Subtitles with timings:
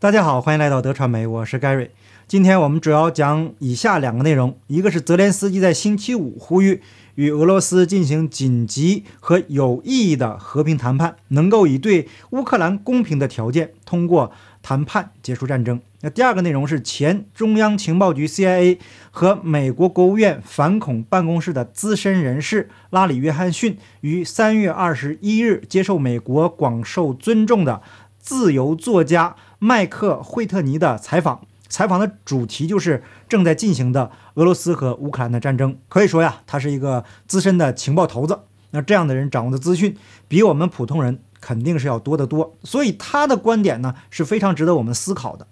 [0.00, 1.90] 大家好，欢迎来到德传媒，我是 Gary。
[2.26, 6.80] 今天我们主要讲以下两个内容：一个是泽连斯基在星期五呼吁
[7.16, 14.32] 与俄罗斯进行紧急和有意义的和平谈判，能够以对乌克兰公平的条件通过
[14.62, 18.78] 谈判结束战争；那第二个内容是前中央情报局 CIA
[19.10, 27.82] 和美国国务院反恐办公室的资深人士拉里·约翰逊于三月二十一日接受美国广受尊重的
[28.18, 29.36] 自由作家。
[29.62, 35.76] 麦克·惠特尼的采访，采访的主题就是正在进行的俄罗斯和乌克兰的战争。
[35.88, 38.40] 可以说呀，他是一个资深的情报头子。
[38.70, 39.94] 那这样的人掌握的资讯，
[40.28, 42.56] 比我们普通人肯定是要多得多。
[42.64, 45.46] 所以他的观点呢，是非常值得我们思考的。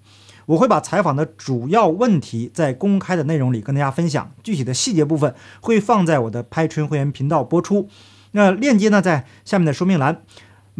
[0.46, 7.90] 我会把采访的主要问题在公开的内容里跟大家分享，具体的细节部分会放在我的拍春会员频道播出。
[8.30, 10.22] 那链接呢，在下面的说明栏。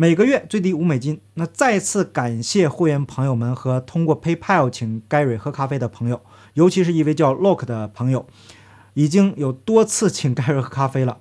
[0.01, 1.21] 每个月最低五美金。
[1.35, 6.21] 那再次感谢会员朋友们和通过 PayPal 请 Gary 喝咖啡的朋友，
[6.55, 8.25] 尤其是一位叫 Lock 的朋友，
[8.95, 11.19] 已经有多次请 Gary 喝咖啡了。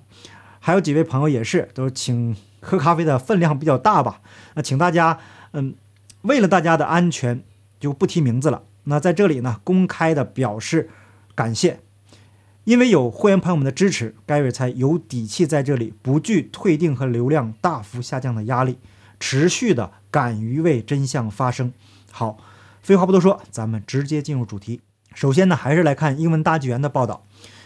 [0.60, 4.20] 还有几位朋友也是，都是请喝咖啡的分量比较大吧。
[4.54, 5.18] 那请大家，
[5.54, 5.74] 嗯，
[6.22, 7.42] 为了大家的安全，
[7.80, 8.62] 就不提名字了。
[8.84, 10.88] 那在这里呢，公开的表示
[11.34, 11.80] 感谢。
[12.68, 18.76] 因为有会员朋友们的支持，盖瑞才有底气在这里不惧退订和流量大幅下降的压力，
[19.18, 21.72] 持续的敢于为真相发声。
[22.10, 22.36] 好，
[22.82, 24.82] 废话不多说，咱们直接进入主题。
[25.14, 27.24] 首先呢，还是来看英文大纪元的报道。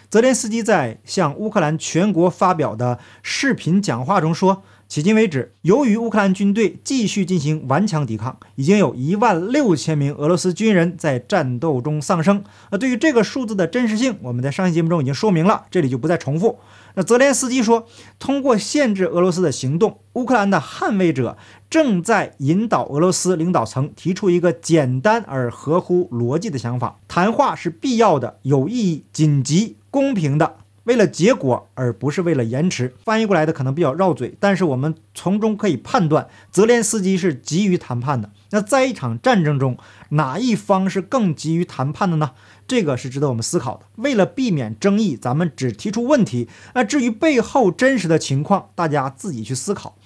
[0.08, 4.62] 泽连斯基在向乌克兰全国发表的视频讲话中说。
[4.92, 12.44] 迄今为止，由于乌克兰军队继续进行顽强抵抗，已经有一万六千名俄罗斯军人在战斗中丧生。
[12.70, 16.58] 那对于这个数字的真实性，我们在上期节目中已经说明了，这里就不再重复。
[16.92, 17.86] 那泽连斯基说，
[18.18, 21.38] 通过限制俄罗斯的行动，乌克兰的捍卫者
[21.70, 30.56] 正在引导俄罗斯领导层提出一个简单而合乎逻辑的想法：谈话是必要的、有意义、紧急、公平的。
[30.84, 32.94] 为了结果，而不是为了延迟。
[33.04, 38.30] 翻译过来的可能比较绕嘴，但是我们从中可以判断，泽连斯基是急于谈判的。
[38.50, 39.78] 那在一场战争中，
[40.10, 42.32] 哪一方是更急于谈判的呢？
[42.66, 43.84] 这个是值得我们思考的。
[43.96, 46.48] 为了避免争议，咱们只提出问题。
[46.74, 49.96] 那至于背后真实的情况，大家自己去思考。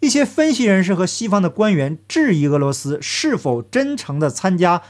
[0.00, 4.82] 一些分析人士和西方的官员质疑俄罗斯是否真诚地参加，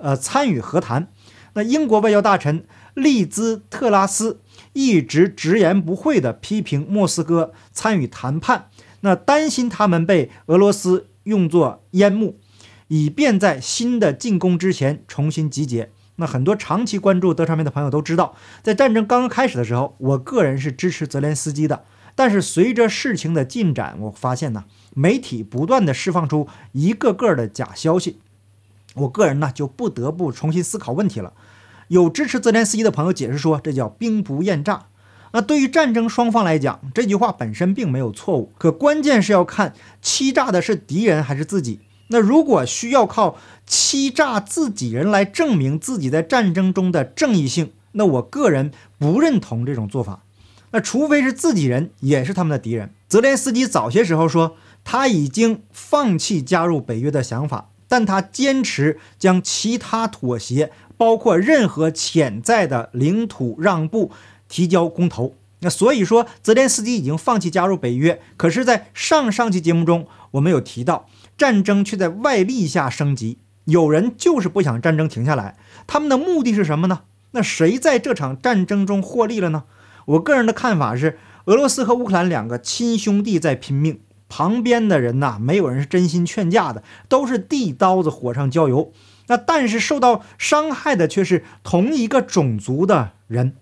[0.00, 1.08] 呃，参与和谈。
[1.54, 4.40] 那英国外交大臣利兹特拉斯。
[4.74, 8.68] 一直直言不讳地批评莫斯科参与谈判，
[9.00, 12.38] 那担心他们被俄罗斯用作烟幕，
[12.88, 15.90] 以便在新的进攻之前重新集结。
[16.16, 21.84] 那很多长期关注德传媒的朋友都知道，在战争刚刚开始的时候，我个人是支持泽连斯基的。
[22.16, 24.64] 但是随着事情的进展，我发现呢，
[24.94, 28.20] 媒体不断地释放出一个个的假消息，
[28.94, 31.32] 我个人呢就不得不重新思考问题了。
[31.88, 34.86] 有支持泽连斯基的朋友解释说，这叫兵不厌诈。
[35.32, 41.80] 那对于战争双方来讲，这句话本身并没有错误，可关键是要看欺诈的是敌人还是自己。
[42.08, 43.36] 那如果需要靠
[43.66, 50.22] 欺诈自己人来证明自己在战争中的正义性，那我个人不认同这种做法。
[50.70, 52.90] 那除非是自己人也是他们的敌人。
[53.08, 60.72] 泽连斯基早些时候说他已经放弃加入北约的想法，但他坚持将其他妥协。
[60.96, 64.10] 包括任何潜在的领土让步
[64.48, 65.34] 提交公投。
[65.58, 68.20] 那所以说，泽连斯基已经放弃加入北约。
[68.36, 73.38] 可是，在上上期节目中，我们有提到，战争却在外力下升级。
[73.64, 75.56] 有人就是不想战争停下来，
[75.86, 77.00] 他们的目的是什么呢？
[77.32, 79.64] 那谁在这场战争中获利了呢？
[80.06, 83.98] 我个人的看法是，俄罗斯和乌克兰两个亲兄弟在拼命，
[84.36, 88.90] 旁边的人呐，没有人是真心劝架的，都是递刀子火上浇油。
[89.28, 93.54] 那但是受到伤害的却是同一个种族的人，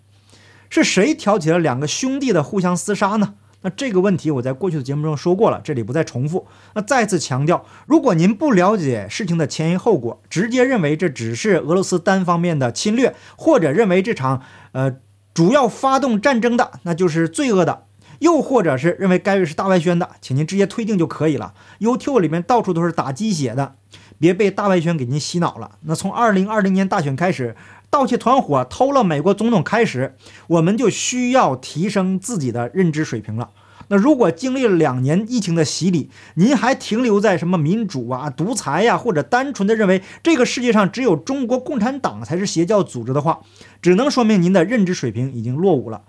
[0.71, 3.35] 是谁挑起了两个兄弟的互相厮杀呢？
[3.61, 6.47] 那这个问题我在过去的节目中说过了，这里不再重复。
[6.73, 14.43] 那再次强调，如果您不了解事情的前因后果，直接认为这只是俄罗斯单方面的侵略，或者认为这场
[14.73, 14.97] 呃
[15.35, 17.85] 主要发动战争的那就是罪恶的，
[18.23, 21.53] 又或者是认为该位是大外宣的，请您直接推定就可以了。
[21.81, 23.75] YouTube 里面到处都是打鸡血的。
[24.19, 25.73] 别被大外宣给您洗脑了。
[25.81, 27.57] 那从二零二零年大选开始，
[27.91, 30.15] 盗窃团伙偷了美国总统开始，
[30.47, 33.51] 我们就需要提升自己的认知水平了。
[33.89, 43.41] 那如果经历了两年疫情的洗礼，您还停留在什么民主啊、独裁呀，或者单纯的认为这个世界上只有中国共产党才是邪教组织的话，
[43.83, 46.03] 只能说明您的认知水平已经落伍了。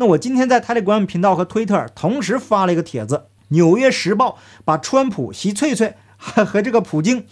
[0.00, 3.16] 那我今天在泰勒官频道和推特同时发了一个帖子，
[3.48, 7.26] 《纽约时报》把川普、习翠翠和 和这个普京。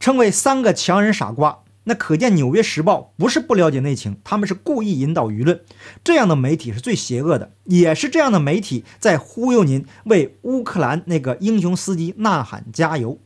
[0.00, 1.60] 称为三个强人傻瓜。
[1.84, 5.60] 那可见《纽约时报》不是不了解内情，他们是故意引导舆论。
[6.02, 13.18] 这样的媒体是最邪恶的，也是这样的媒体在忽悠您为乌克兰那个英雄司机呐喊加油。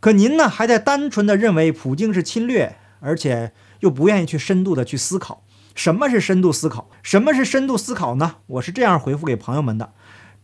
[0.00, 5.41] 可您呢，还在单纯的认为普京是侵略，而且又不愿意去深度的去思考
[5.74, 8.36] 什么是深度思考，什么是深度思考呢？
[8.46, 9.92] 我是这样回复给朋友们的：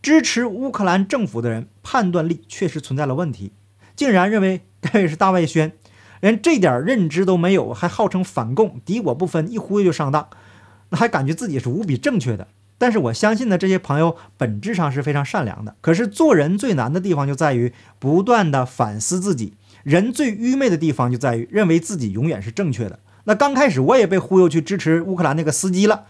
[0.01, 3.51] 支持乌克兰政府的人判断力确实存在了问题，
[3.95, 5.73] 竟然认为 这是大外宣。
[6.21, 10.27] 连这点认知都没有，还号称反共，敌我不分，一忽悠就上当，
[10.89, 12.47] 那还感觉自己是无比正确的。
[12.77, 15.75] 但是我相信呢，这些朋友本质上是非常善良的。
[15.79, 19.53] 可是做人最难的地方就在于不断的反思自己，
[19.83, 22.99] 人最愚昧的地方就在于认为自己永远是正确的。
[23.25, 26.05] 那刚开始我也被忽悠去支持乌克兰那个司机了，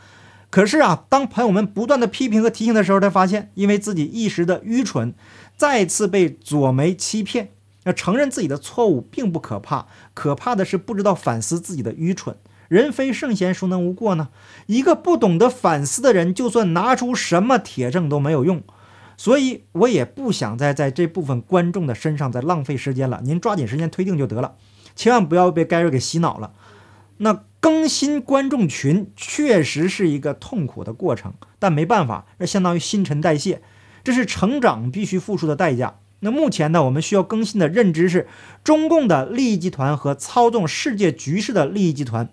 [0.49, 5.13] 可是啊，当朋友们不断的批评和提醒的时候，才发现因为自己一时的愚蠢，
[5.57, 7.49] 再次被左媒欺骗。
[7.85, 12.35] 要承认自己的错误并不可怕，可怕的是不知道反思自己的愚蠢。
[12.67, 14.27] 人非圣贤，孰能无过呢？
[14.67, 18.61] 一个不懂得反思的人，就算拿出什么铁证都没有用。
[19.15, 23.21] 所以，我也不想再在这部分观众的身上再浪费时间了。
[23.23, 24.55] 您抓紧时间推定就得了，
[24.95, 26.51] 千万不要被盖瑞给洗脑了。
[27.21, 33.61] 那更新观众群确实是一个痛苦的过程，但没办法，这相当于新陈代谢，
[34.03, 35.99] 这是成长必须付出的代价。
[36.21, 38.27] 那目前呢，我们需要更新的认知是，
[38.63, 42.29] 中共的利益集团和操纵世界局势的利益集团，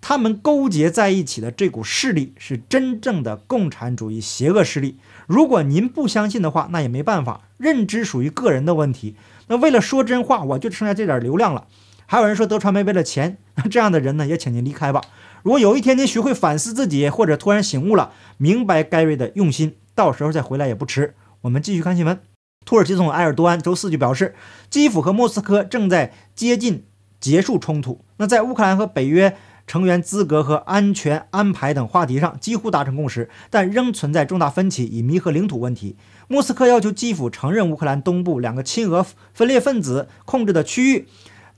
[0.00, 4.98] 他们勾结在一起的这股势力是真正的共产主义邪恶势力。
[5.26, 9.14] 如果您不相信的话，那也没办法，认知属于个人的问题。
[9.46, 11.66] 那为了说真话，我就剩下这点流量了。
[12.10, 15.02] 还有人说德传媒为了钱，那 这样的人呢，也请您离开吧。
[15.42, 21.14] 如果有一天您学会反思自己，或者突然醒悟了，明白盖瑞的用心，到时候再回来也不迟。
[21.42, 22.18] 我们继续看新闻。
[22.64, 24.34] 土耳其总统埃尔多安周四就表示，
[24.70, 26.86] 基辅和莫斯科正在接近
[27.20, 28.00] 结束冲突。
[28.16, 35.96] 那在乌克兰和北约成员资格和安全安排等话题上几乎达成共识，但仍存在重大分歧，以弥合领土问题。
[36.26, 41.06] 莫斯科要求基辅承认乌克兰东部两个亲俄分裂分子控制的区域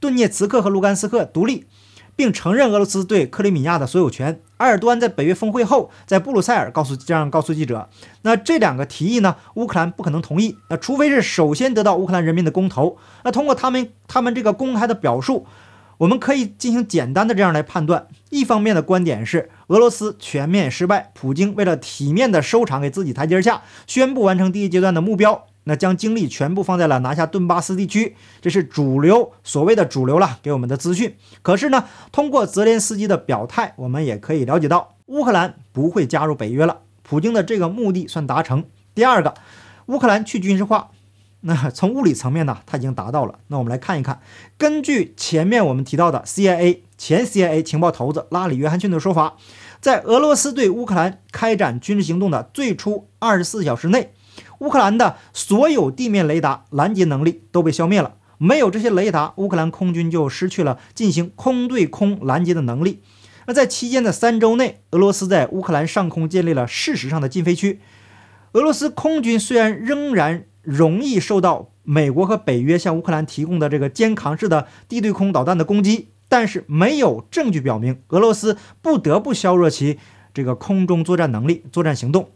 [0.01, 1.67] 顿涅茨克和卢甘斯克独立。
[2.17, 4.43] 并承认俄罗斯对克里米亚的所有权。
[4.59, 7.89] 埃尔多安在北约峰会后，在布鲁塞尔告诉这样告诉记者
[8.23, 10.59] ：“那这两个提议呢，乌克兰不可能同意。
[10.69, 12.99] 那除非是首先得到乌克兰人民的公投。
[13.25, 15.47] 那通过他们他们这个公开的表述，
[15.97, 31.15] 我们可以进行简单的这样来判断：一方面的观点是俄罗斯全面失败，普京为了体面的收场，给自己台阶下，宣布完成第一阶段的目标。”那将精力全部放在了拿下顿巴斯地区，这是主流所谓的主流了给我们的资讯。
[31.43, 36.81] 可是呢，通过泽连斯基的表态，我们也可以了解到，乌克兰不会加入北约了。
[37.05, 38.65] 普京的这个目的算达成。
[38.97, 39.35] 第二个，
[39.87, 40.91] 乌克兰去军事化，
[41.43, 43.37] 那从物理层面呢，它已经达到了。
[43.47, 44.21] 那我们来看一看，
[44.59, 49.37] 根据前面我们提到的 CIA 前 CIA 情报头子拉里·约翰逊的说法，
[49.81, 54.13] 在俄罗斯对乌克兰开展军事行动的最初二十四小时内。
[54.61, 63.03] 乌克兰的所有地面雷达拦截能力都被消灭了，没有这些雷达，乌克兰空军就失去了进行空对空拦截的能力。
[63.47, 67.81] 那在期间的三周内，俄罗斯在乌克兰上空建立了事实上的禁飞区。
[68.53, 79.99] 俄罗斯空军虽然仍然容易受到美国和北约向乌克兰提供的这个肩扛式的地对空导弹的攻击，但是没有证据表明俄罗斯不得不削弱其
[80.35, 82.31] 这个空中作战能力、作战行动。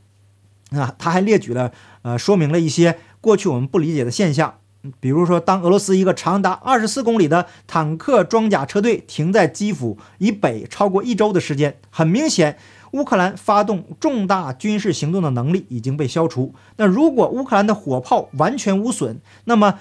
[0.76, 4.54] 啊，他还列举了，呃，说明了一些过去我们不理解的现象，
[5.00, 12.58] 比如说，当俄罗斯一个长达二十四公里的坦克装甲车队停在基辅以北超过一周的时间，很明显，
[12.92, 16.54] 乌克兰发动重大军事行动的能力已经被消除。
[16.76, 19.78] 那如果乌克兰的火炮完全无损，那么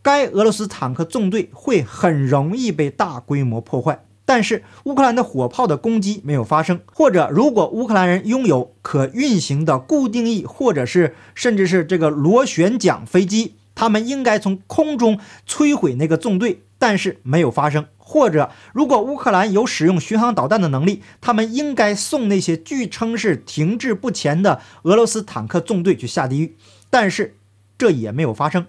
[0.00, 4.03] 该俄罗斯坦克纵队会很容易被大规模破坏。
[4.26, 17.86] 但是乌克兰的火炮的攻击没有发生，或者如果乌克兰人拥有可运行的固定翼，或者是甚至是这个螺旋桨飞机，他们应该从空中摧毁那个纵队，但是没有发生。
[17.98, 26.56] 或者如果乌克兰有使用巡航导弹的能力，他们应该送那些据称是停滞不前的俄罗斯坦克纵队去下地狱，
[26.88, 27.36] 但是
[27.76, 28.66] 这也没有发生。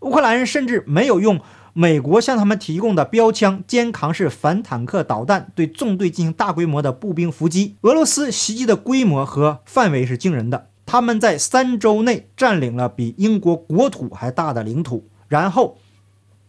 [0.00, 1.40] 乌克兰人甚至没有用。
[1.80, 7.76] 美国向他们提供的标枪肩扛式反坦克导弹，对纵队进行大规模的步兵伏击。
[7.82, 15.78] 俄罗斯袭击的规模和范围是惊人的，他们在三周内占领了比英国国土还大的领土，然后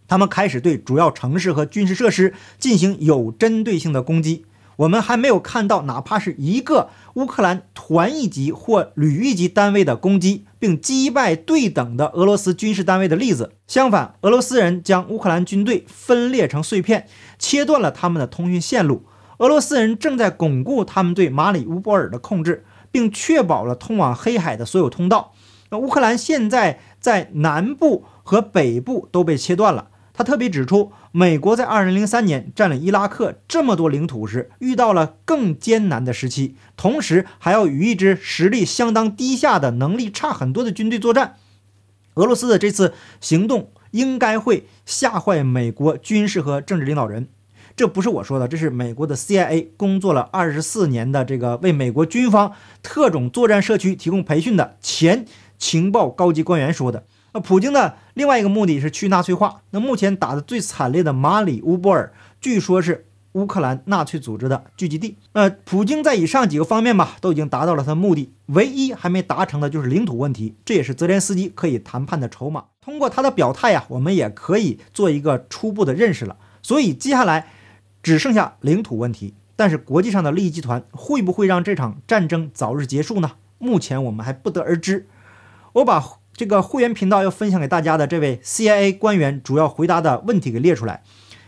[0.07, 4.45] 他们开始对主要城市和军事设施进行有针对性的攻击。
[4.79, 13.51] 我们还没有看到哪怕是一个乌克兰团一级或旅一级单位的攻击并击败对等的俄罗斯军事单位的例子。
[13.67, 17.07] 相反，俄罗斯人将乌克兰军队分裂成碎片，
[17.37, 19.03] 切断了他们的通讯线路。
[19.39, 25.33] 俄罗斯人正在巩固他们对马里乌波尔的控制，并确保了通往黑海的所有通道。
[25.71, 29.89] 那乌克兰现在在南部和北部都被切断了。
[30.19, 41.37] 他特别指出，美国在2003年占领伊拉克这么多领土时，遇到了更艰难的时期，同时还要与一支实力相当低下的、能力差很多的军队作战。
[42.15, 47.29] 俄罗斯的这次行动应该会吓坏美国军事和政治领导人。
[47.77, 52.51] 这不是我说的，这是美国的 CIA 工作了二十四年的这个为美国军方
[52.83, 55.25] 特种作战社区提供培训的前
[55.57, 57.05] 情报高级官员说的。
[57.33, 59.61] 那普京的另外一个目的是去纳粹化。
[59.71, 65.17] 那目前打得最惨烈的马里乌波尔，据说是乌克兰纳粹组织的聚集地。
[65.33, 72.65] 那，普京在以上几个方面吧，都已经达到了他的目的，唯一还没达成的就是领土问题，这也是泽连斯基可以谈判的筹码。
[72.81, 76.37] 通过他的表态呀，我们也可以做一个初步的认识了。
[76.63, 77.47] 所以接下来
[78.01, 83.33] 只剩下领土问题，但是国际上的利益集团会不会让这场战争早日结束呢？
[83.59, 85.07] 目前我们还不得而知。
[85.73, 86.18] 我把。
[86.39, 91.03] 这个会员频道要分享给大家的这位 CIA 官员主要回答的问题给列出来：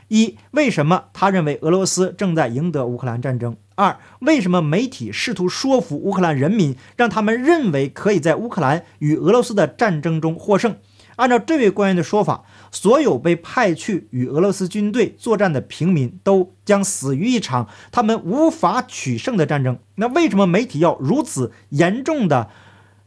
[0.09, 3.55] 一、为什么他认为俄罗斯正在赢得乌克兰战争？
[3.75, 10.75] 二、为什么媒体试图说服乌克兰人民，让他们认为可以在乌克兰与俄罗斯的战争中获胜？
[11.15, 19.79] 按照这位官员的说法，所有被派去与俄罗斯军队作战的平民都将死于一场他们无法取胜的战争。
[19.95, 22.49] 那为什么媒体要如此严重的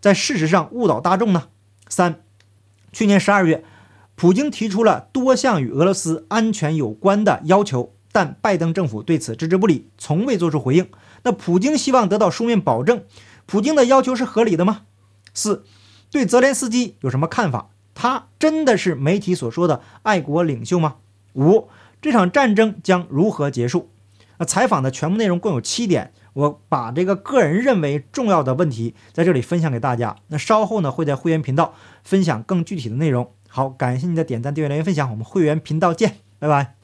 [0.01, 1.49] 在事实上误导大众呢？
[1.89, 2.21] 三，
[2.93, 3.65] 去年十二月，
[4.15, 10.89] 普京提出了多项与俄罗斯安全有关的要求，但拜登政府对此置之不理，从未做出回应。
[11.23, 13.03] 那普京希望得到书面保证，
[13.47, 14.83] 普京的要求是合理的吗？
[15.33, 15.65] 四，
[16.11, 17.71] 对泽连斯基有什么看法？
[17.95, 20.97] 他真的是媒体所说的爱国领袖吗？
[21.35, 21.69] 五，
[22.03, 23.91] 这场战争将如何结束？
[24.39, 26.13] 那采访的全部内容共有七点。
[26.35, 30.17] 我把这个个人认为重要的问题在这里分享给大家。
[30.29, 33.31] 那稍后呢，会在会员频道分享更具体的内容。
[33.49, 35.09] 好，感谢您的点赞、订阅、留言、分享。
[35.11, 36.84] 我们会员频道见，拜拜。